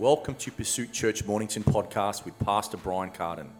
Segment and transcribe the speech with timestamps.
[0.00, 3.50] Welcome to Pursuit Church Mornington podcast with Pastor Brian Carden.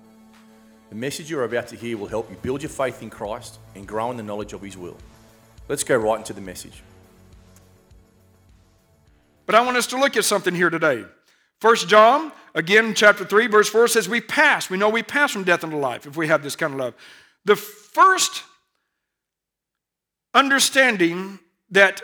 [0.89, 3.87] The message you're about to hear will help you build your faith in Christ and
[3.87, 4.97] grow in the knowledge of His will.
[5.69, 6.83] Let's go right into the message.
[9.45, 11.05] But I want us to look at something here today.
[11.61, 14.71] First John, again, chapter 3, verse 4 says, We pass.
[14.71, 16.95] We know we pass from death into life if we have this kind of love.
[17.45, 18.45] The first
[20.33, 21.39] understanding
[21.71, 22.01] that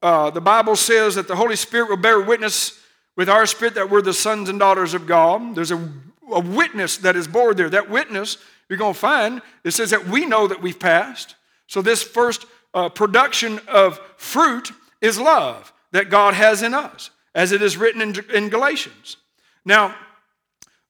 [0.00, 2.78] uh, the Bible says that the Holy Spirit will bear witness
[3.18, 5.56] with our spirit that we're the sons and daughters of God.
[5.56, 5.92] There's a,
[6.30, 7.68] a witness that is born there.
[7.68, 11.34] That witness you're going to find, it says that we know that we've passed.
[11.66, 17.50] So, this first uh, production of fruit is love that God has in us, as
[17.50, 19.16] it is written in, in Galatians.
[19.64, 19.96] Now,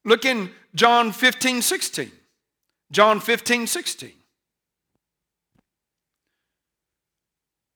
[0.05, 2.13] look in John 15, 16.
[2.93, 4.13] John 15, 16.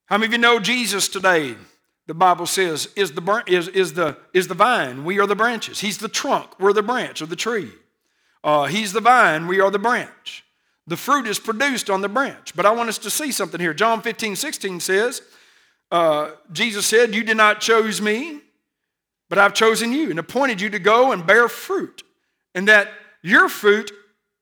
[0.06, 1.56] How many of you know Jesus today?
[2.06, 5.04] The Bible says is the, is, is, the, is the vine.
[5.04, 5.80] We are the branches.
[5.80, 6.58] He's the trunk.
[6.58, 7.70] We're the branch of the tree.
[8.42, 9.46] Uh, he's the vine.
[9.46, 10.44] We are the branch.
[10.86, 12.54] The fruit is produced on the branch.
[12.56, 13.72] But I want us to see something here.
[13.72, 15.22] John 15, 16 says,
[15.92, 18.40] uh, Jesus said, You did not choose me,
[19.28, 22.02] but I've chosen you and appointed you to go and bear fruit,
[22.54, 22.88] and that
[23.22, 23.92] your fruit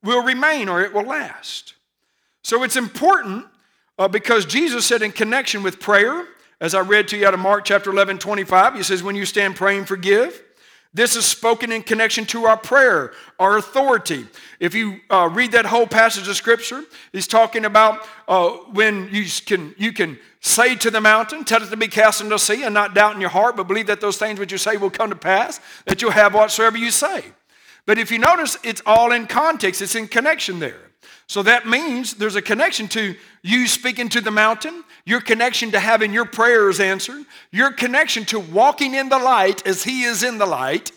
[0.02, 1.74] will remain or it will last.
[2.42, 3.46] So it's important
[3.98, 6.24] uh, because Jesus said, in connection with prayer,
[6.60, 9.24] as I read to you out of Mark chapter 11, 25, he says, When you
[9.24, 10.42] stand praying, forgive.
[10.92, 14.26] This is spoken in connection to our prayer, our authority.
[14.58, 19.24] If you uh, read that whole passage of scripture, he's talking about uh, when you
[19.46, 22.64] can, you can say to the mountain, tell it to be cast into the sea,
[22.64, 24.90] and not doubt in your heart, but believe that those things which you say will
[24.90, 27.24] come to pass, that you'll have whatsoever you say.
[27.86, 30.90] But if you notice, it's all in context, it's in connection there.
[31.28, 35.80] So that means there's a connection to you speaking to the mountain, your connection to
[35.80, 40.38] having your prayers answered, your connection to walking in the light as He is in
[40.38, 40.92] the light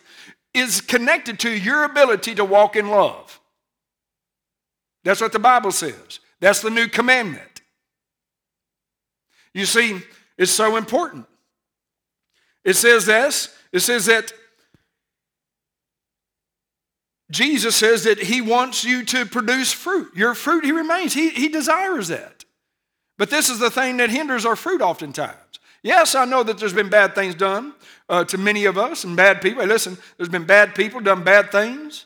[0.53, 3.39] is connected to your ability to walk in love.
[5.03, 6.19] That's what the Bible says.
[6.39, 7.61] That's the new commandment.
[9.53, 10.01] You see,
[10.37, 11.25] it's so important.
[12.63, 14.33] It says this it says that
[17.31, 20.15] Jesus says that he wants you to produce fruit.
[20.15, 21.13] Your fruit, he remains.
[21.13, 22.42] He, he desires that.
[23.17, 25.37] But this is the thing that hinders our fruit oftentimes.
[25.83, 27.73] Yes, I know that there's been bad things done
[28.07, 29.61] uh, to many of us and bad people.
[29.61, 32.05] Hey, listen, there's been bad people done bad things.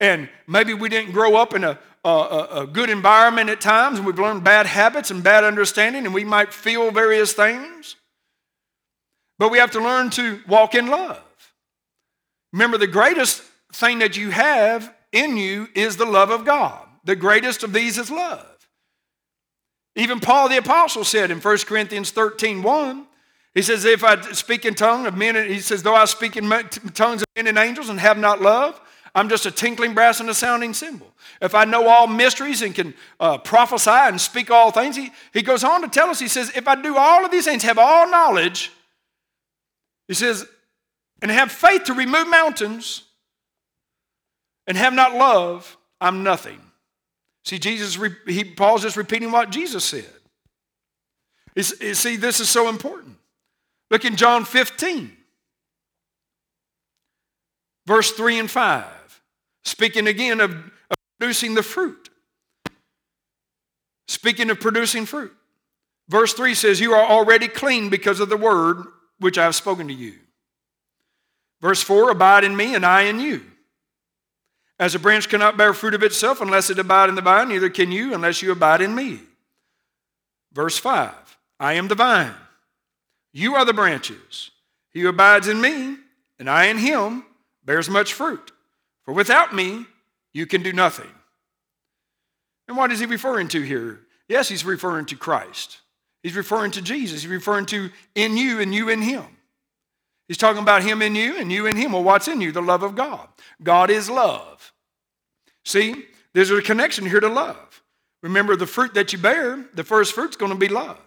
[0.00, 4.06] And maybe we didn't grow up in a, a, a good environment at times, and
[4.06, 7.96] we've learned bad habits and bad understanding, and we might feel various things.
[9.38, 11.22] But we have to learn to walk in love.
[12.52, 13.42] Remember, the greatest
[13.72, 16.86] thing that you have in you is the love of God.
[17.04, 18.47] The greatest of these is love.
[19.98, 23.06] Even Paul the Apostle said in 1 Corinthians 13 1,
[23.52, 26.48] he says, If I speak in tongue of men, he says, though I speak in
[26.48, 28.80] tongues of men and angels and have not love,
[29.12, 31.12] I'm just a tinkling brass and a sounding cymbal.
[31.42, 35.42] If I know all mysteries and can uh, prophesy and speak all things, he, he
[35.42, 37.78] goes on to tell us, he says, if I do all of these things, have
[37.78, 38.70] all knowledge,
[40.06, 40.46] he says,
[41.20, 43.02] and have faith to remove mountains,
[44.68, 46.60] and have not love, I'm nothing.
[47.48, 50.04] See, Jesus, he, Paul's just repeating what Jesus said.
[51.58, 53.16] see, this is so important.
[53.90, 55.16] Look in John 15,
[57.86, 59.22] verse 3 and 5,
[59.64, 62.10] speaking again of, of producing the fruit.
[64.08, 65.32] Speaking of producing fruit.
[66.06, 68.84] Verse 3 says, You are already clean because of the word
[69.20, 70.16] which I have spoken to you.
[71.62, 73.40] Verse 4 Abide in me, and I in you.
[74.78, 77.68] As a branch cannot bear fruit of itself unless it abide in the vine, neither
[77.68, 79.20] can you unless you abide in me.
[80.52, 81.12] Verse 5
[81.58, 82.34] I am the vine,
[83.32, 84.50] you are the branches.
[84.90, 85.96] He who abides in me,
[86.38, 87.24] and I in him,
[87.64, 88.52] bears much fruit.
[89.04, 89.86] For without me,
[90.32, 91.10] you can do nothing.
[92.66, 94.00] And what is he referring to here?
[94.28, 95.78] Yes, he's referring to Christ.
[96.22, 97.22] He's referring to Jesus.
[97.22, 99.24] He's referring to in you and you in him.
[100.28, 101.92] He's talking about him in you and you in him.
[101.92, 102.52] Well, what's in you?
[102.52, 103.26] The love of God.
[103.62, 104.72] God is love.
[105.64, 106.04] See,
[106.34, 107.82] there's a connection here to love.
[108.22, 110.98] Remember, the fruit that you bear, the first fruit's going to be love.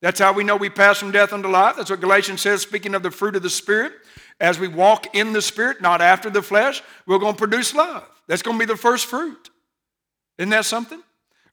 [0.00, 1.76] That's how we know we pass from death unto life.
[1.76, 3.92] That's what Galatians says, speaking of the fruit of the Spirit.
[4.40, 8.04] As we walk in the Spirit, not after the flesh, we're going to produce love.
[8.26, 9.50] That's going to be the first fruit.
[10.38, 11.02] Isn't that something?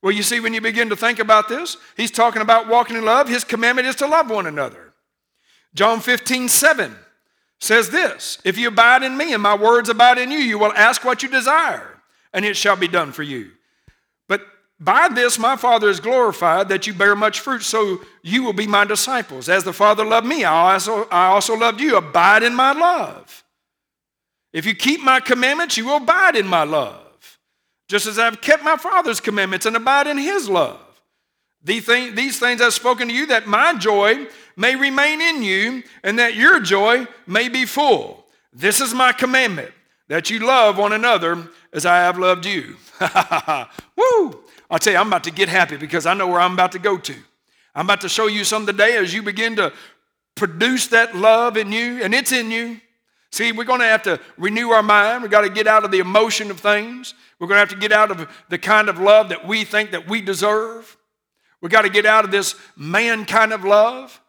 [0.02, 3.06] Well, you see, when you begin to think about this, he's talking about walking in
[3.06, 3.30] love.
[3.30, 4.81] His commandment is to love one another.
[5.74, 6.96] John 15, 7
[7.60, 10.74] says this If you abide in me and my words abide in you, you will
[10.74, 12.02] ask what you desire,
[12.34, 13.52] and it shall be done for you.
[14.28, 14.42] But
[14.80, 18.68] By this my Father is glorified, that you bear much fruit, so you will be
[18.68, 19.48] my disciples.
[19.48, 21.98] As the Father loved me, I also, I also loved you.
[21.98, 23.44] Abide in my love.
[24.52, 27.40] If you keep my commandments, you will abide in my love,
[27.88, 30.80] just as I've kept my Father's commandments and abide in his love.
[31.64, 35.84] These things, these things I've spoken to you, that my joy may remain in you,
[36.04, 38.26] and that your joy may be full.
[38.54, 39.72] This is my commandment,
[40.08, 42.76] that you love one another as I have loved you.
[43.96, 44.44] Woo!
[44.70, 46.80] I'll tell you, I'm about to get happy because I know where I'm about to
[46.80, 47.16] go to.
[47.74, 49.74] I'm about to show you some today as you begin to
[50.36, 52.80] produce that love in you, and it's in you.
[53.32, 55.22] See, we're going to have to renew our mind.
[55.22, 57.14] We've got to get out of the emotion of things.
[57.40, 59.92] We're going to have to get out of the kind of love that we think
[59.92, 60.98] that we deserve.
[61.62, 64.21] We've got to get out of this man kind of love.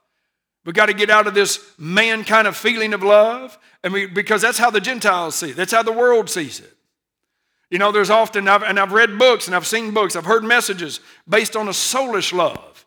[0.64, 3.58] We've got to get out of this man kind of feeling of love.
[3.82, 5.56] And we, because that's how the Gentiles see it.
[5.56, 6.76] That's how the world sees it.
[7.70, 10.44] You know, there's often, I've, and I've read books and I've seen books, I've heard
[10.44, 12.86] messages based on a soulish love.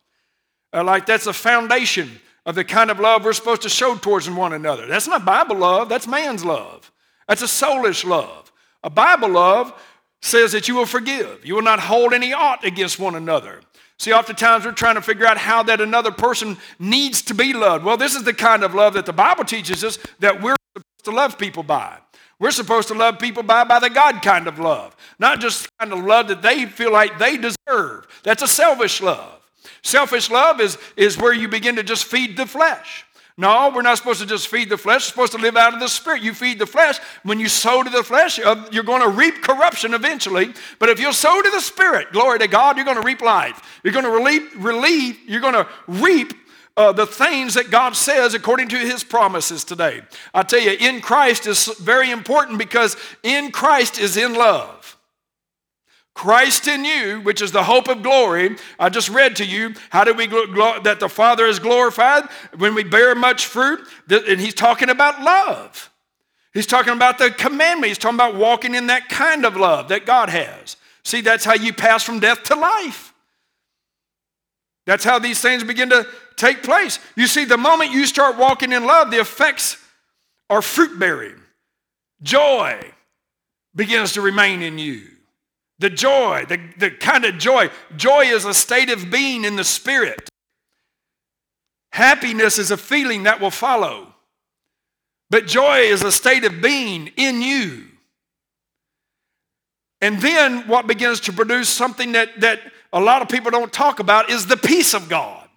[0.71, 4.29] Uh, like that's the foundation of the kind of love we're supposed to show towards
[4.29, 4.85] one another.
[4.85, 6.91] That's not Bible love, that's man's love.
[7.27, 8.51] That's a soulish love.
[8.83, 9.73] A Bible love
[10.21, 11.43] says that you will forgive.
[11.43, 13.61] You will not hold any ought against one another.
[13.97, 17.85] See, oftentimes we're trying to figure out how that another person needs to be loved.
[17.85, 21.05] Well, this is the kind of love that the Bible teaches us that we're supposed
[21.05, 21.97] to love people by.
[22.37, 25.69] We're supposed to love people by, by the God kind of love, not just the
[25.79, 28.07] kind of love that they feel like they deserve.
[28.23, 29.41] That's a selfish love.
[29.83, 33.05] Selfish love is, is where you begin to just feed the flesh.
[33.37, 35.03] No, we're not supposed to just feed the flesh.
[35.03, 36.23] We're supposed to live out of the spirit.
[36.23, 36.99] You feed the flesh.
[37.23, 40.53] When you sow to the flesh, uh, you're going to reap corruption eventually.
[40.79, 43.81] But if you sow to the spirit, glory to God, you're going to reap life.
[43.83, 46.33] You're going to relieve, relieve you're going to reap
[46.77, 50.01] uh, the things that God says according to his promises today.
[50.33, 54.84] I tell you, in Christ is very important because in Christ is in love.
[56.15, 58.55] Christ in you, which is the hope of glory.
[58.79, 62.23] I just read to you how do we gl- that the Father is glorified
[62.57, 65.91] when we bear much fruit, and he's talking about love.
[66.53, 67.89] He's talking about the commandment.
[67.89, 70.77] He's talking about walking in that kind of love that God has.
[71.03, 73.13] See, that's how you pass from death to life.
[74.85, 76.07] That's how these things begin to
[76.37, 76.99] take place.
[77.17, 79.77] You see, the moment you start walking in love, the effects
[80.49, 81.35] are fruit bearing.
[82.23, 82.79] Joy
[83.75, 85.07] begins to remain in you.
[85.79, 87.69] The joy, the, the kind of joy.
[87.95, 90.29] Joy is a state of being in the spirit.
[91.91, 94.13] Happiness is a feeling that will follow.
[95.29, 97.85] But joy is a state of being in you.
[100.01, 102.59] And then what begins to produce something that, that
[102.93, 105.47] a lot of people don't talk about is the peace of God,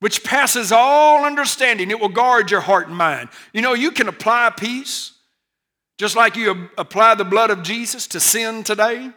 [0.00, 1.90] which passes all understanding.
[1.90, 3.30] It will guard your heart and mind.
[3.52, 5.12] You know, you can apply peace
[5.98, 9.10] just like you apply the blood of Jesus to sin today.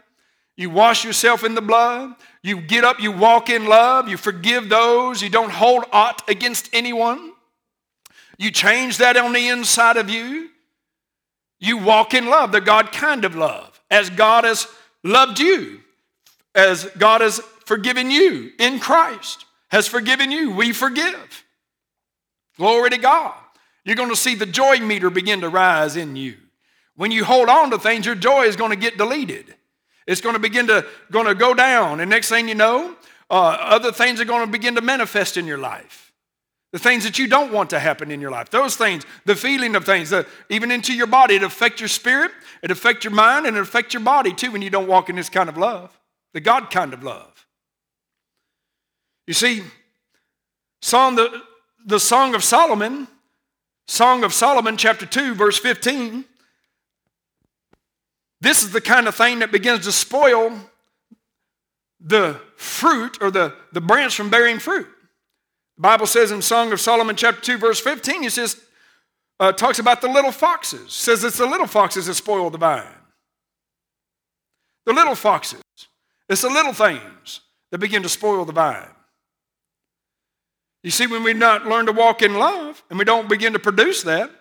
[0.60, 2.16] You wash yourself in the blood.
[2.44, 4.10] You get up, you walk in love.
[4.10, 5.22] You forgive those.
[5.22, 7.32] You don't hold aught against anyone.
[8.38, 10.50] You change that on the inside of you.
[11.62, 14.68] You walk in love, the God kind of love, as God has
[15.02, 15.80] loved you,
[16.54, 20.52] as God has forgiven you in Christ, has forgiven you.
[20.52, 21.46] We forgive.
[22.58, 23.34] Glory to God.
[23.86, 26.36] You're going to see the joy meter begin to rise in you.
[26.98, 29.56] When you hold on to things, your joy is going to get deleted.
[30.10, 32.00] It's going to begin to, going to go down.
[32.00, 32.96] And next thing you know,
[33.30, 36.12] uh, other things are going to begin to manifest in your life.
[36.72, 38.50] The things that you don't want to happen in your life.
[38.50, 42.32] Those things, the feeling of things, the, even into your body, it affects your spirit,
[42.64, 45.16] it affects your mind, and it affects your body too when you don't walk in
[45.16, 45.96] this kind of love,
[46.34, 47.46] the God kind of love.
[49.28, 49.62] You see,
[50.82, 51.44] Song, the,
[51.86, 53.08] the Song of Solomon,
[53.88, 56.26] Song of Solomon, chapter 2, verse 15,
[58.42, 60.58] this is the kind of thing that begins to spoil
[62.00, 64.88] the fruit or the, the branch from bearing fruit.
[65.76, 68.62] The Bible says in Song of Solomon, chapter 2, verse 15, it says,
[69.40, 70.82] uh, talks about the little foxes.
[70.82, 72.86] It says it's the little foxes that spoil the vine.
[74.86, 75.62] The little foxes.
[76.28, 77.42] It's the little things
[77.72, 78.90] that begin to spoil the vine.
[80.84, 83.60] You see, when we not learn to walk in love and we don't begin to
[83.60, 84.32] produce that,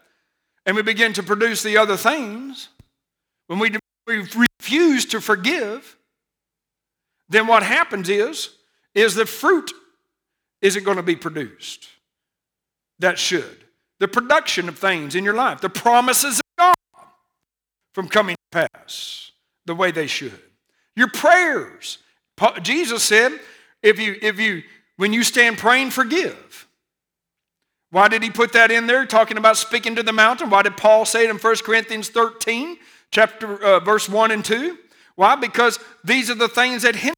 [0.67, 2.69] and we begin to produce the other things,
[3.47, 3.71] when we,
[4.09, 4.27] we
[4.59, 5.97] refuse to forgive,
[7.29, 8.51] then what happens is,
[8.95, 9.71] is the fruit
[10.61, 11.89] isn't going to be produced.
[12.99, 13.65] That should.
[14.01, 16.75] The production of things in your life, the promises of God
[17.93, 19.31] from coming to pass
[19.67, 20.41] the way they should.
[20.97, 21.99] Your prayers.
[22.63, 23.33] Jesus said,
[23.83, 24.63] if you, if you
[24.97, 26.67] when you stand praying, forgive.
[27.91, 30.51] Why did he put that in there, talking about speaking to the mountain?
[30.51, 32.77] Why did Paul say it in 1 Corinthians 13,
[33.11, 34.79] chapter, uh, verse 1 and 2?
[35.17, 35.37] Why?
[35.37, 37.15] Because these are the things that hinder.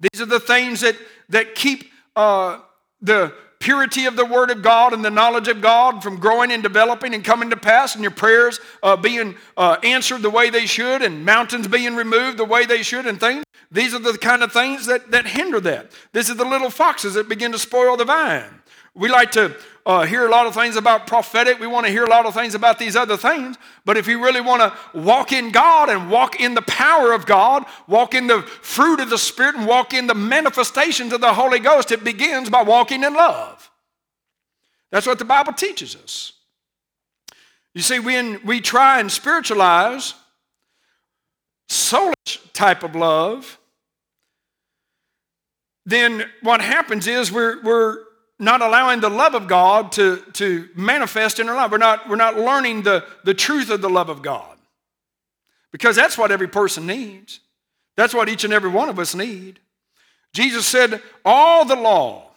[0.00, 0.96] These are the things that,
[1.28, 2.60] that keep uh,
[3.00, 6.62] the purity of the Word of God and the knowledge of God from growing and
[6.62, 10.66] developing and coming to pass, and your prayers uh, being uh, answered the way they
[10.66, 13.44] should, and mountains being removed the way they should, and things.
[13.70, 15.92] These are the kind of things that, that hinder that.
[16.12, 18.59] This is the little foxes that begin to spoil the vine.
[18.94, 19.56] We like to
[19.86, 21.58] uh, hear a lot of things about prophetic.
[21.58, 23.56] We want to hear a lot of things about these other things.
[23.84, 27.24] But if you really want to walk in God and walk in the power of
[27.24, 31.32] God, walk in the fruit of the Spirit, and walk in the manifestations of the
[31.32, 33.70] Holy Ghost, it begins by walking in love.
[34.90, 36.32] That's what the Bible teaches us.
[37.74, 40.14] You see, when we try and spiritualize
[41.68, 43.58] soulish type of love,
[45.86, 47.98] then what happens is we're, we're
[48.40, 51.70] not allowing the love of God to, to manifest in our life.
[51.70, 54.56] We're not, we're not learning the, the truth of the love of God.
[55.72, 57.40] Because that's what every person needs.
[57.96, 59.60] That's what each and every one of us need.
[60.32, 62.30] Jesus said, All the law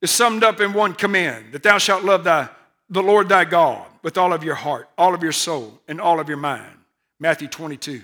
[0.00, 2.48] is summed up in one command that thou shalt love thy,
[2.88, 6.20] the Lord thy God with all of your heart, all of your soul, and all
[6.20, 6.76] of your mind.
[7.18, 8.02] Matthew 22,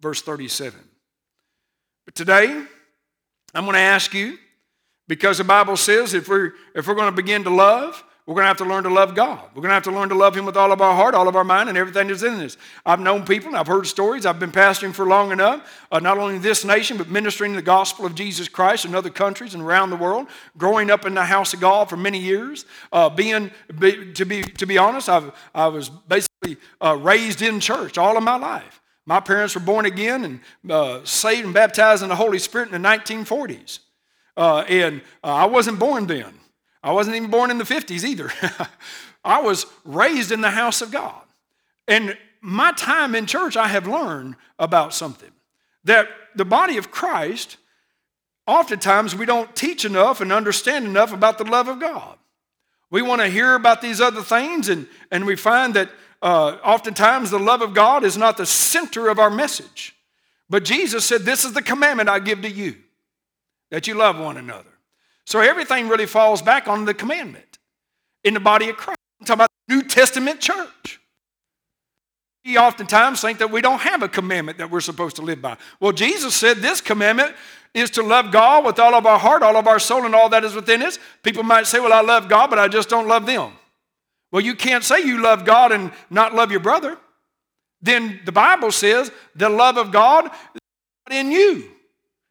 [0.00, 0.78] verse 37.
[2.04, 2.46] But today,
[3.54, 4.38] I'm going to ask you
[5.08, 8.44] because the Bible says if we're, if we're going to begin to love, we're going
[8.44, 9.42] to have to learn to love God.
[9.54, 11.28] We're going to have to learn to love Him with all of our heart, all
[11.28, 12.58] of our mind, and everything that's in us.
[12.84, 16.36] I've known people, I've heard stories, I've been pastoring for long enough, uh, not only
[16.36, 19.88] in this nation, but ministering the gospel of Jesus Christ in other countries and around
[19.88, 22.66] the world, growing up in the house of God for many years.
[22.92, 27.60] Uh, being, be, to, be, to be honest, I've, I was basically uh, raised in
[27.60, 28.82] church all of my life.
[29.06, 30.24] My parents were born again
[30.62, 33.78] and uh, saved and baptized in the Holy Spirit in the 1940s.
[34.38, 36.32] Uh, and uh, I wasn't born then.
[36.80, 38.30] I wasn't even born in the 50s either.
[39.24, 41.20] I was raised in the house of God.
[41.88, 45.32] And my time in church, I have learned about something
[45.84, 47.56] that the body of Christ,
[48.46, 52.16] oftentimes we don't teach enough and understand enough about the love of God.
[52.90, 55.90] We want to hear about these other things, and, and we find that
[56.22, 59.96] uh, oftentimes the love of God is not the center of our message.
[60.48, 62.76] But Jesus said, This is the commandment I give to you
[63.70, 64.70] that you love one another.
[65.26, 67.58] So everything really falls back on the commandment
[68.24, 68.98] in the body of Christ.
[69.20, 71.00] I'm talking about the New Testament church.
[72.44, 75.58] We oftentimes think that we don't have a commandment that we're supposed to live by.
[75.80, 77.34] Well, Jesus said this commandment
[77.74, 80.30] is to love God with all of our heart, all of our soul, and all
[80.30, 80.98] that is within us.
[81.22, 83.52] People might say, Well, I love God, but I just don't love them.
[84.32, 86.98] Well, you can't say you love God and not love your brother.
[87.80, 91.70] Then the Bible says the love of God is in you.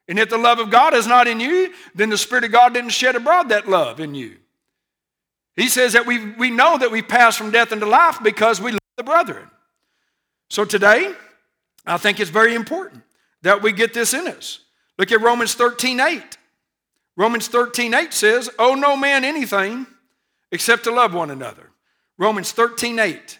[0.08, 2.74] And if the love of God is not in you, then the Spirit of God
[2.74, 4.38] didn't shed abroad that love in you.
[5.56, 8.72] He says that we, we know that we pass from death into life because we
[8.72, 9.50] love the brethren.
[10.50, 11.14] So today,
[11.86, 13.04] I think it's very important
[13.42, 14.60] that we get this in us.
[14.98, 16.38] Look at Romans 13 8.
[17.16, 19.88] Romans 13 8 says, Owe no man anything
[20.52, 21.72] except to love one another.
[22.18, 23.40] Romans 13 8.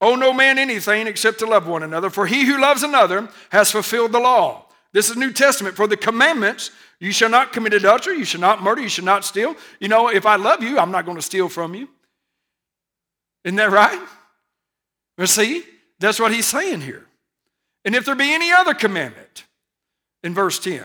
[0.00, 3.70] Owe no man anything except to love one another, for he who loves another has
[3.70, 4.66] fulfilled the law.
[4.92, 5.76] This is New Testament.
[5.76, 6.70] For the commandments,
[7.00, 9.56] you shall not commit adultery, you shall not murder, you shall not steal.
[9.80, 11.88] You know, if I love you, I'm not going to steal from you.
[13.44, 14.00] Isn't that right?
[15.18, 15.64] Well, see,
[15.98, 17.06] that's what he's saying here.
[17.84, 19.44] And if there be any other commandment,
[20.22, 20.84] in verse 10,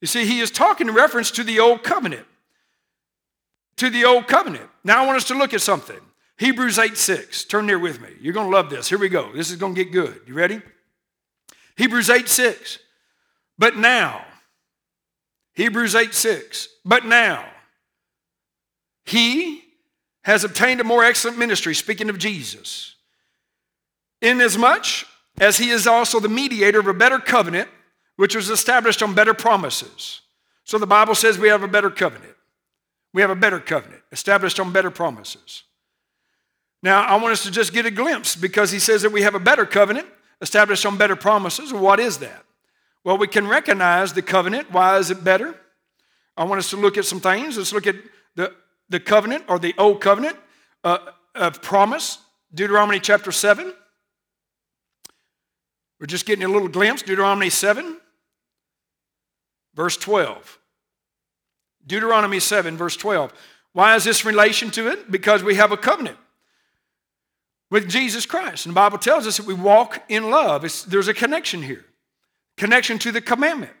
[0.00, 2.26] you see, he is talking in reference to the old covenant.
[3.76, 4.68] To the old covenant.
[4.82, 6.00] Now I want us to look at something.
[6.38, 7.44] Hebrews 8 6.
[7.44, 8.08] Turn there with me.
[8.20, 8.88] You're going to love this.
[8.88, 9.30] Here we go.
[9.32, 10.20] This is going to get good.
[10.26, 10.60] You ready?
[11.76, 12.78] Hebrews 8 6.
[13.60, 14.24] But now,
[15.52, 17.44] Hebrews 8 6, but now,
[19.04, 19.62] he
[20.24, 22.94] has obtained a more excellent ministry, speaking of Jesus,
[24.22, 25.06] inasmuch
[25.38, 27.68] as he is also the mediator of a better covenant,
[28.16, 30.22] which was established on better promises.
[30.64, 32.36] So the Bible says we have a better covenant.
[33.12, 35.64] We have a better covenant established on better promises.
[36.82, 39.34] Now, I want us to just get a glimpse because he says that we have
[39.34, 40.06] a better covenant
[40.40, 41.74] established on better promises.
[41.74, 42.46] What is that?
[43.04, 44.70] Well, we can recognize the covenant.
[44.70, 45.54] Why is it better?
[46.36, 47.56] I want us to look at some things.
[47.56, 47.96] Let's look at
[48.36, 48.54] the,
[48.88, 50.36] the covenant or the old covenant
[50.84, 50.98] uh,
[51.34, 52.18] of promise,
[52.54, 53.72] Deuteronomy chapter 7.
[55.98, 57.98] We're just getting a little glimpse, Deuteronomy 7,
[59.74, 60.58] verse 12.
[61.86, 63.32] Deuteronomy 7, verse 12.
[63.72, 65.10] Why is this relation to it?
[65.10, 66.18] Because we have a covenant
[67.70, 68.66] with Jesus Christ.
[68.66, 70.64] And the Bible tells us that we walk in love.
[70.64, 71.84] It's, there's a connection here
[72.60, 73.72] connection to the commandment,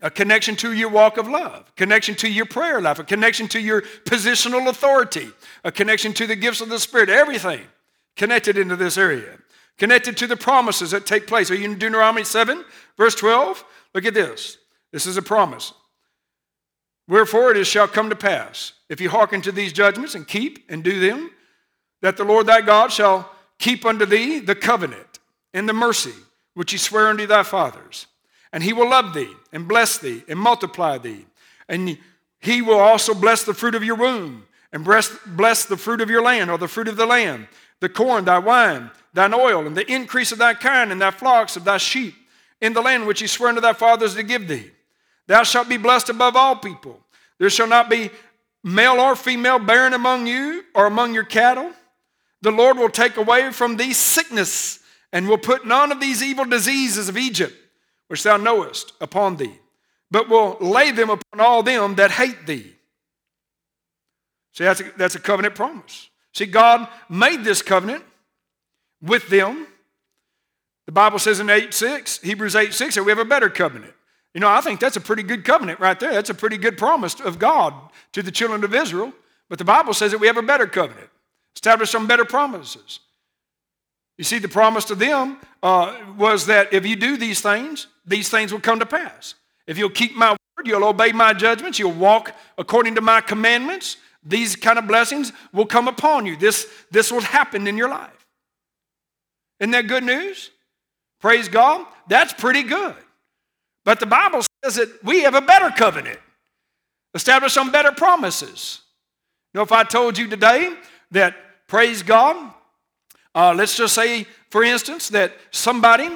[0.00, 3.60] a connection to your walk of love, connection to your prayer life, a connection to
[3.60, 5.28] your positional authority,
[5.62, 7.60] a connection to the gifts of the Spirit, everything
[8.16, 9.36] connected into this area.
[9.76, 11.50] Connected to the promises that take place.
[11.50, 12.64] Are you in Deuteronomy 7,
[12.96, 13.62] verse 12?
[13.94, 14.56] Look at this.
[14.90, 15.74] This is a promise.
[17.08, 20.64] Wherefore it is shall come to pass, if you hearken to these judgments and keep
[20.70, 21.30] and do them,
[22.00, 25.18] that the Lord thy God shall keep unto thee the covenant
[25.52, 26.14] and the mercy
[26.54, 28.06] which he sware unto thy fathers.
[28.52, 31.26] And he will love thee and bless thee and multiply thee.
[31.68, 31.98] And
[32.40, 36.22] he will also bless the fruit of your womb and bless the fruit of your
[36.22, 37.46] land or the fruit of the land,
[37.80, 41.56] the corn, thy wine, thine oil, and the increase of thy kind and thy flocks
[41.56, 42.14] of thy sheep
[42.60, 44.70] in the land which he sware unto thy fathers to give thee.
[45.26, 46.98] Thou shalt be blessed above all people.
[47.38, 48.10] There shall not be
[48.64, 51.70] male or female barren among you or among your cattle.
[52.42, 54.79] The Lord will take away from thee sickness
[55.12, 57.54] and will put none of these evil diseases of Egypt,
[58.08, 59.58] which thou knowest, upon thee,
[60.10, 62.72] but will lay them upon all them that hate thee.
[64.52, 66.10] See, that's a, that's a covenant promise.
[66.32, 68.04] See, God made this covenant
[69.02, 69.66] with them.
[70.86, 73.94] The Bible says in 8 6, Hebrews 8 6, that we have a better covenant.
[74.34, 76.12] You know, I think that's a pretty good covenant right there.
[76.12, 77.74] That's a pretty good promise of God
[78.12, 79.12] to the children of Israel.
[79.48, 81.08] But the Bible says that we have a better covenant,
[81.56, 83.00] established some better promises.
[84.20, 88.28] You see, the promise to them uh, was that if you do these things, these
[88.28, 89.34] things will come to pass.
[89.66, 93.96] If you'll keep my word, you'll obey my judgments, you'll walk according to my commandments,
[94.22, 96.36] these kind of blessings will come upon you.
[96.36, 98.26] This, this will happen in your life.
[99.58, 100.50] Isn't that good news?
[101.22, 101.86] Praise God.
[102.06, 102.96] That's pretty good.
[103.86, 106.20] But the Bible says that we have a better covenant,
[107.14, 108.82] established on better promises.
[109.54, 110.74] You know, if I told you today
[111.10, 111.36] that,
[111.68, 112.52] praise God,
[113.34, 116.10] uh, let's just say, for instance, that somebody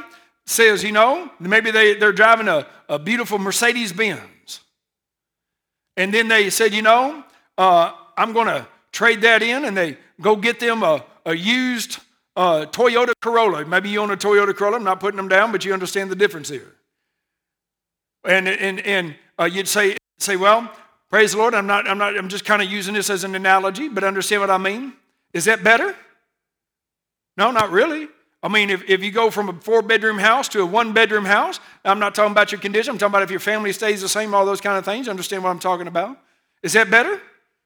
[0.47, 4.61] says, you know, maybe they, they're driving a, a beautiful Mercedes Benz.
[5.97, 7.25] And then they said, you know,
[7.57, 11.99] uh, I'm going to trade that in, and they go get them a, a used
[12.37, 13.65] uh, Toyota Corolla.
[13.65, 14.77] Maybe you own a Toyota Corolla.
[14.77, 16.75] I'm not putting them down, but you understand the difference here.
[18.25, 20.71] And, and, and uh, you'd say, say, well,
[21.11, 21.55] praise the Lord.
[21.55, 24.41] I'm not, I'm not, I'm just kind of using this as an analogy, but understand
[24.41, 24.95] what I mean.
[25.33, 25.95] Is that better?
[27.37, 28.09] No, not really.
[28.43, 31.25] I mean, if, if you go from a four bedroom house to a one bedroom
[31.25, 32.93] house, I'm not talking about your condition.
[32.93, 35.09] I'm talking about if your family stays the same, all those kind of things.
[35.09, 36.19] Understand what I'm talking about?
[36.63, 37.21] Is that better?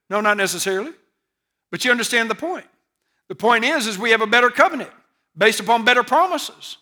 [0.08, 0.92] No, not necessarily.
[1.70, 2.64] But you understand the point.
[3.28, 4.90] The point is, is we have a better covenant
[5.36, 6.78] based upon better promises.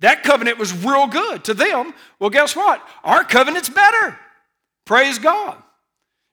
[0.00, 1.94] That covenant was real good to them.
[2.18, 2.86] Well, guess what?
[3.04, 4.18] Our covenant's better.
[4.84, 5.56] Praise God.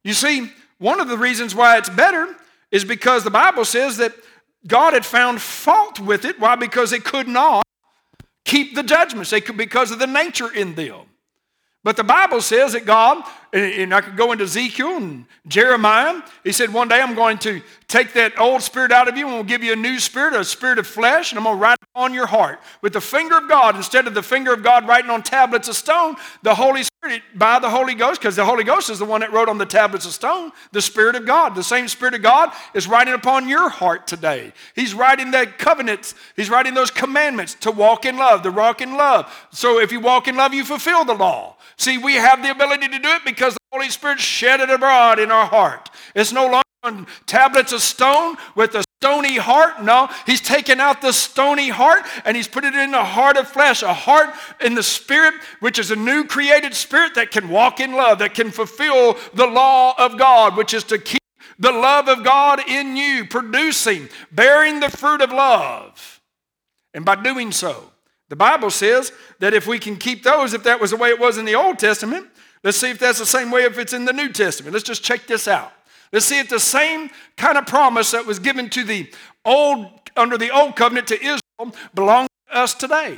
[0.03, 2.35] You see, one of the reasons why it's better
[2.71, 4.13] is because the Bible says that
[4.67, 6.39] God had found fault with it.
[6.39, 6.55] Why?
[6.55, 7.63] Because it could not
[8.45, 9.31] keep the judgments.
[9.31, 11.01] They could because of the nature in them.
[11.83, 16.51] But the Bible says that God, and I could go into Ezekiel and Jeremiah, he
[16.51, 19.43] said, One day I'm going to take that old spirit out of you and we'll
[19.43, 21.80] give you a new spirit, a spirit of flesh, and I'm going to write it
[21.93, 22.61] on your heart.
[22.81, 25.75] With the finger of God, instead of the finger of God writing on tablets of
[25.75, 29.21] stone, the Holy Spirit, by the Holy Ghost, because the Holy Ghost is the one
[29.21, 31.53] that wrote on the tablets of stone, the Spirit of God.
[31.53, 34.53] The same Spirit of God is writing upon your heart today.
[34.73, 38.95] He's writing that covenants, He's writing those commandments to walk in love, to walk in
[38.95, 39.47] love.
[39.51, 41.57] So if you walk in love, you fulfill the law.
[41.77, 45.19] See, we have the ability to do it because the Holy Spirit shed it abroad
[45.19, 45.89] in our heart.
[46.15, 49.83] It's no longer on tablets of stone with a stony heart.
[49.83, 53.47] No, He's taken out the stony heart and He's put it in a heart of
[53.47, 54.29] flesh, a heart
[54.63, 58.35] in the Spirit, which is a new created spirit that can walk in love, that
[58.35, 61.21] can fulfill the law of God, which is to keep
[61.57, 66.21] the love of God in you, producing, bearing the fruit of love.
[66.93, 67.91] And by doing so,
[68.29, 71.19] the Bible says that if we can keep those, if that was the way it
[71.19, 72.27] was in the Old Testament,
[72.63, 74.73] let's see if that's the same way if it's in the New Testament.
[74.73, 75.73] Let's just check this out.
[76.11, 79.11] Let's see if the same kind of promise that was given to the
[79.45, 83.17] old under the old covenant to Israel belongs to us today.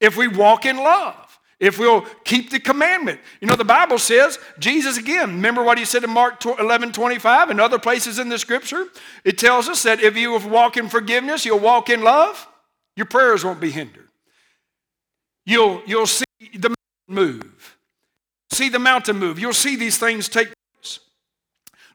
[0.00, 3.20] If we walk in love, if we'll keep the commandment.
[3.40, 7.50] You know, the Bible says, Jesus again, remember what he said in Mark 11 25
[7.50, 8.86] and other places in the scripture?
[9.24, 12.48] It tells us that if you walk in forgiveness, you'll walk in love,
[12.96, 14.08] your prayers won't be hindered.
[15.46, 16.76] You'll, you'll see the mountain
[17.08, 17.76] move.
[18.50, 19.38] See the mountain move.
[19.38, 20.48] You'll see these things take.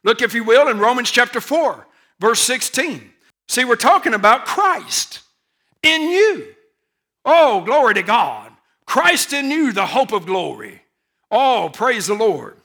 [0.04, 1.86] Look, if you will, in Romans chapter 4,
[2.20, 3.10] verse 16.
[3.48, 5.20] See, we're talking about Christ
[5.82, 6.54] in you.
[7.24, 8.52] Oh, glory to God.
[8.86, 10.82] Christ in you, the hope of glory.
[11.30, 12.56] Oh, praise the Lord.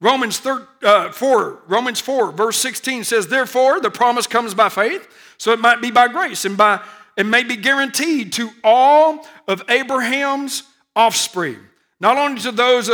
[0.00, 5.08] Romans 4, uh, 4, Romans 4, verse 16 says, Therefore, the promise comes by faith,
[5.38, 6.80] so it might be by grace and by
[7.16, 10.64] it may be guaranteed to all of Abraham's
[10.96, 11.58] offspring,
[12.00, 12.88] not only to those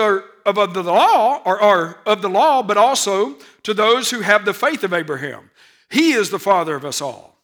[0.48, 4.44] of, of the law or, or of the law, but also to those who have
[4.44, 5.50] the faith of Abraham.
[5.90, 7.36] He is the father of us all.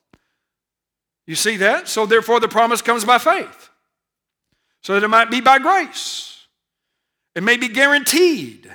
[1.27, 1.89] You see that?
[1.89, 3.71] So therefore the promise comes by faith.
[4.83, 6.47] So that it might be by grace.
[7.35, 8.75] It may be guaranteed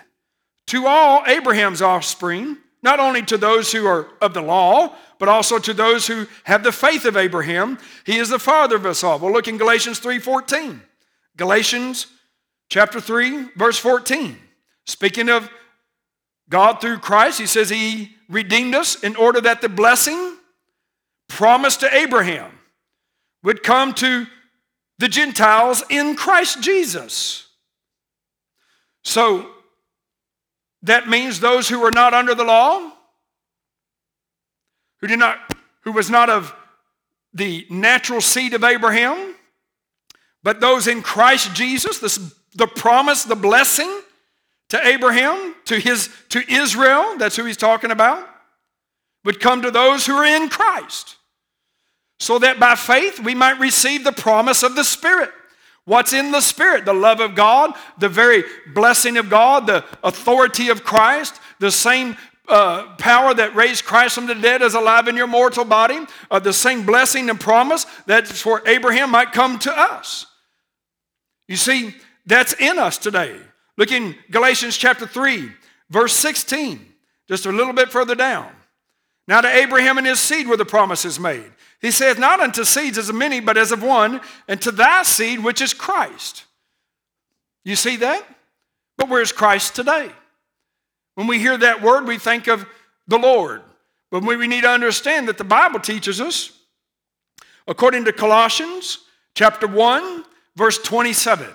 [0.67, 5.59] to all Abraham's offspring, not only to those who are of the law, but also
[5.59, 7.77] to those who have the faith of Abraham.
[8.05, 9.19] He is the father of us all.
[9.19, 10.81] We'll look in Galatians 3:14.
[11.37, 12.07] Galatians
[12.69, 14.37] chapter 3, verse 14.
[14.85, 15.49] Speaking of
[16.49, 20.37] God through Christ, he says he redeemed us in order that the blessing
[21.27, 22.51] promised to Abraham
[23.43, 24.25] would come to
[24.97, 27.47] the Gentiles in Christ Jesus.
[29.03, 29.49] So
[30.83, 32.91] that means those who were not under the law,
[35.01, 35.39] who did not,
[35.81, 36.53] who was not of
[37.33, 39.35] the natural seed of Abraham,
[40.43, 44.01] but those in Christ Jesus, the, the promise, the blessing
[44.69, 48.27] to Abraham, to his to Israel, that's who he's talking about,
[49.25, 51.17] would come to those who are in Christ
[52.19, 55.31] so that by faith we might receive the promise of the Spirit.
[55.85, 56.85] What's in the Spirit?
[56.85, 62.17] The love of God, the very blessing of God, the authority of Christ, the same
[62.47, 65.99] uh, power that raised Christ from the dead is alive in your mortal body,
[66.29, 70.25] uh, the same blessing and promise that for Abraham might come to us.
[71.49, 71.95] You see,
[72.27, 73.35] that's in us today.
[73.75, 75.49] Look in Galatians chapter 3,
[75.89, 76.85] verse 16,
[77.27, 78.51] just a little bit further down.
[79.27, 81.51] Now to Abraham and his seed were the promises made.
[81.81, 85.01] He saith, Not unto seeds as of many, but as of one, and to thy
[85.01, 86.45] seed, which is Christ.
[87.63, 88.23] You see that?
[88.95, 90.11] But where's Christ today?
[91.15, 92.65] When we hear that word, we think of
[93.07, 93.63] the Lord.
[94.11, 96.51] But we need to understand that the Bible teaches us,
[97.67, 98.99] according to Colossians
[99.33, 101.47] chapter 1, verse 27.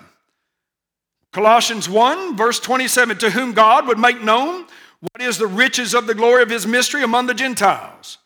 [1.31, 4.65] Colossians 1, verse 27, to whom God would make known
[4.99, 8.19] what is the riches of the glory of his mystery among the Gentiles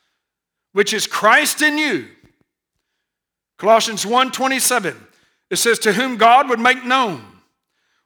[0.71, 2.07] which is Christ in you.
[3.57, 5.07] Colossians 1:27.
[5.49, 7.41] It says to whom God would make known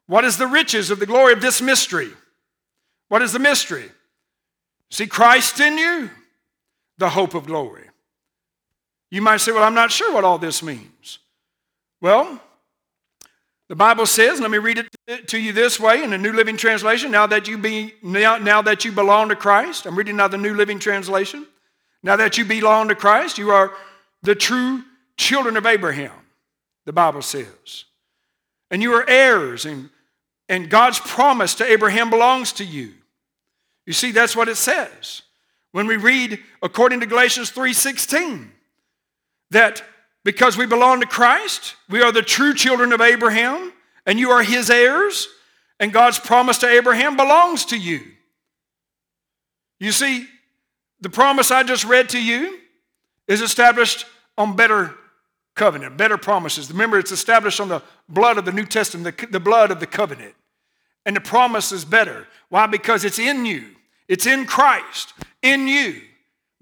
[0.06, 2.16] what is the riches of the glory of this mystery.
[3.10, 3.92] What is the mystery?
[4.90, 6.10] See Christ in you,
[6.98, 7.90] the hope of glory.
[9.12, 11.20] You might say, "Well, I'm not sure what all this means."
[12.00, 12.42] Well,
[13.74, 16.58] the Bible says, let me read it to you this way in the New Living
[16.58, 17.10] Translation.
[17.10, 20.38] Now that you be now, now that you belong to Christ, I'm reading now the
[20.38, 21.48] New Living Translation.
[22.04, 23.74] Now that you belong to Christ, you are
[24.22, 24.84] the true
[25.18, 26.12] children of Abraham,
[26.86, 27.86] the Bible says.
[28.70, 29.90] And you are heirs, and,
[30.48, 32.94] and God's promise to Abraham belongs to you.
[33.88, 35.24] You see, that's what it says.
[35.72, 38.50] When we read, according to Galatians 3:16,
[39.50, 39.82] that
[40.24, 43.74] because we belong to Christ, we are the true children of Abraham,
[44.06, 45.28] and you are his heirs,
[45.80, 48.02] and God's promise to Abraham belongs to you.
[49.80, 50.28] You see,
[51.02, 52.60] the promise I just read to you
[53.28, 54.06] is established
[54.38, 54.96] on better
[55.56, 56.72] covenant, better promises.
[56.72, 59.88] Remember, it's established on the blood of the New Testament, the, the blood of the
[59.88, 60.36] covenant.
[61.06, 62.28] And the promise is better.
[62.50, 62.66] Why?
[62.66, 63.66] Because it's in you,
[64.08, 66.02] it's in Christ, in you.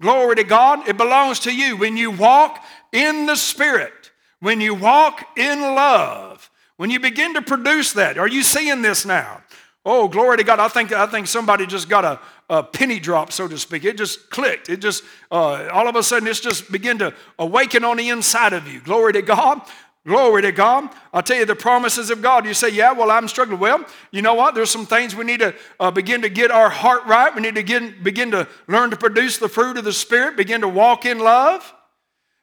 [0.02, 1.76] Glory to God, it belongs to you.
[1.76, 4.10] When you walk in the Spirit,
[4.40, 9.06] when you walk in love, when you begin to produce that, are you seeing this
[9.06, 9.40] now?
[9.86, 10.58] Oh, glory to God.
[10.58, 13.84] I think, I think somebody just got a, a penny drop, so to speak.
[13.84, 14.68] It just clicked.
[14.68, 18.54] It just, uh, all of a sudden, it's just began to awaken on the inside
[18.54, 18.80] of you.
[18.80, 19.60] Glory to God.
[20.04, 20.90] Glory to God.
[21.12, 22.44] I'll tell you the promises of God.
[22.44, 23.60] You say, Yeah, well, I'm struggling.
[23.60, 24.54] Well, you know what?
[24.54, 27.32] There's some things we need to uh, begin to get our heart right.
[27.32, 30.62] We need to get, begin to learn to produce the fruit of the Spirit, begin
[30.62, 31.72] to walk in love,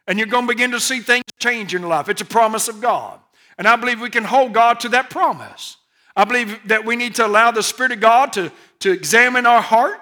[0.07, 2.07] and you're going to begin to see things change in life.
[2.07, 3.19] It's a promise of God.
[3.57, 5.75] And I believe we can hold God to that promise.
[6.15, 9.61] I believe that we need to allow the Spirit of God to, to examine our
[9.61, 9.99] heart.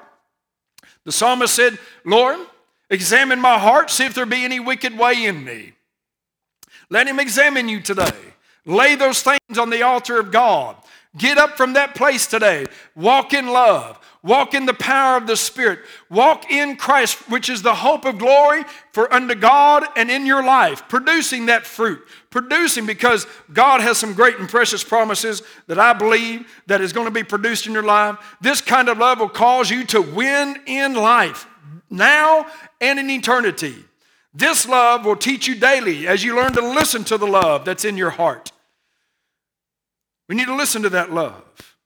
[1.05, 2.37] The psalmist said, Lord,
[2.91, 5.73] examine my heart, see if there be any wicked way in me.
[6.89, 8.11] Let him examine you today.
[8.65, 10.75] Lay those things on the altar of God.
[11.17, 12.65] Get up from that place today.
[12.95, 13.99] Walk in love.
[14.23, 15.79] Walk in the power of the Spirit.
[16.09, 20.43] Walk in Christ, which is the hope of glory for unto God and in your
[20.43, 22.01] life, producing that fruit.
[22.29, 27.07] Producing because God has some great and precious promises that I believe that is going
[27.07, 28.17] to be produced in your life.
[28.41, 31.47] This kind of love will cause you to win in life,
[31.89, 32.47] now
[32.81, 33.86] and in eternity.
[34.33, 37.85] This love will teach you daily as you learn to listen to the love that's
[37.85, 38.51] in your heart.
[40.29, 41.77] We need to listen to that love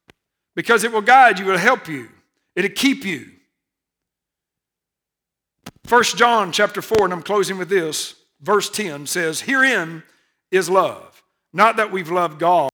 [0.54, 2.08] because it will guide you, it will help you.
[2.54, 3.30] It'll keep you.
[5.84, 10.02] First John chapter 4, and I'm closing with this, verse 10 says, Herein
[10.50, 12.70] is love, not that we've loved God,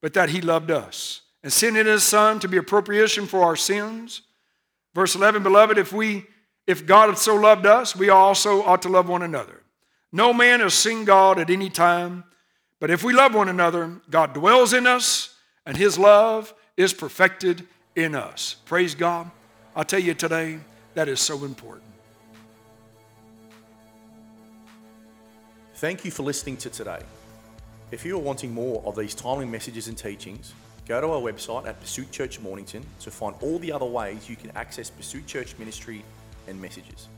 [0.00, 3.42] but that He loved us, and sent in His Son to be a propitiation for
[3.42, 4.22] our sins.
[4.94, 6.26] Verse 11, beloved, if we
[6.68, 9.62] if God had so loved us, we also ought to love one another.
[10.12, 12.24] No man has seen God at any time,
[12.78, 17.66] but if we love one another, God dwells in us, and His love is perfected
[17.96, 18.56] in us.
[18.66, 19.30] Praise God.
[19.74, 20.60] I'll tell you today,
[20.92, 21.84] that is so important.
[25.76, 27.00] Thank you for listening to today.
[27.92, 30.52] If you are wanting more of these timely messages and teachings,
[30.86, 34.36] go to our website at Pursuit Church Mornington to find all the other ways you
[34.36, 36.04] can access Pursuit Church ministry
[36.48, 37.08] and messages.